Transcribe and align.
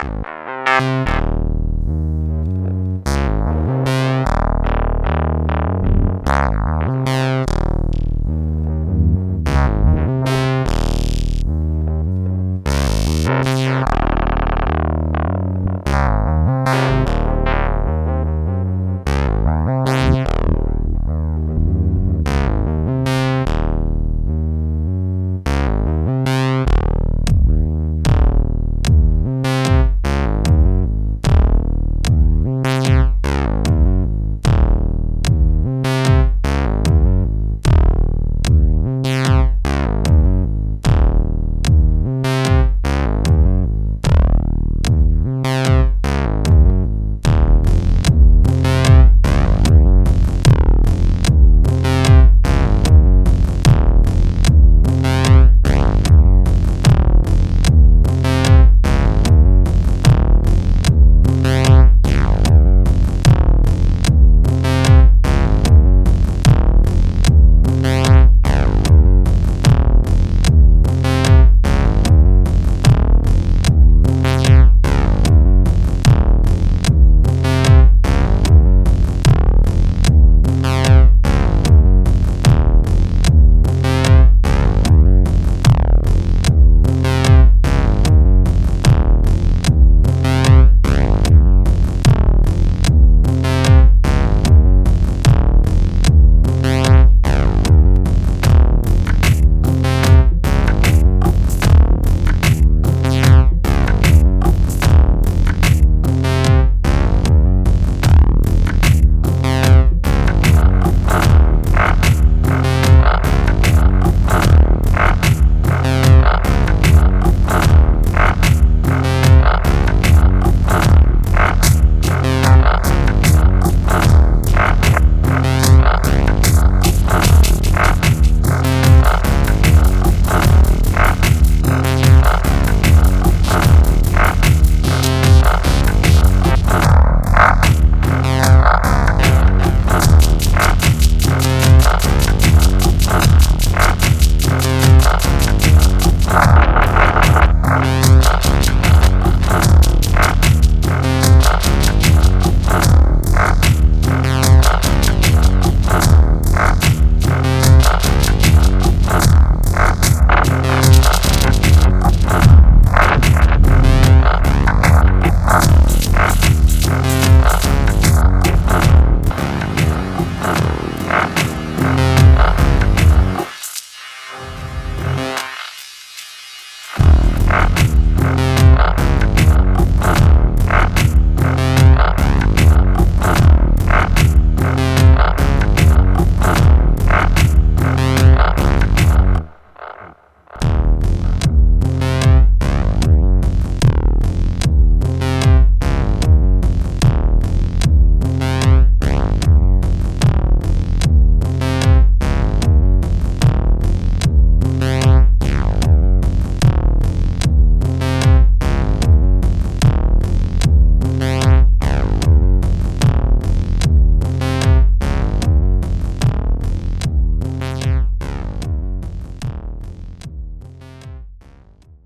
Música 0.00 1.37